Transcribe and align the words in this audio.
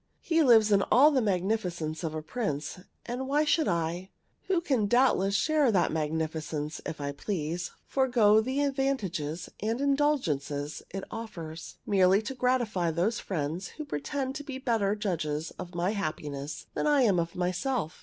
He 0.19 0.41
lives 0.41 0.71
in 0.71 0.81
all 0.91 1.11
the 1.11 1.21
magnificence 1.21 2.03
of 2.03 2.15
a 2.15 2.23
prince: 2.23 2.79
and 3.05 3.27
why 3.27 3.45
should 3.45 3.67
I, 3.67 4.09
who 4.47 4.59
can 4.59 4.87
doubtless 4.87 5.35
share 5.35 5.71
that 5.71 5.91
magnificence 5.91 6.81
if 6.87 6.99
I 6.99 7.11
please, 7.11 7.69
forego 7.85 8.41
the 8.41 8.61
advantages 8.63 9.47
and 9.59 9.79
indulgences 9.79 10.81
it 10.89 11.03
offers, 11.11 11.75
merely 11.85 12.23
to 12.23 12.33
gratify 12.33 12.89
those 12.89 13.19
friends 13.19 13.67
who 13.77 13.85
pretend 13.85 14.33
to 14.37 14.43
be 14.43 14.57
better 14.57 14.95
judges 14.95 15.51
of 15.59 15.75
my 15.75 15.91
happiness 15.91 16.65
than 16.73 16.87
I 16.87 17.03
am 17.03 17.21
myself? 17.35 17.99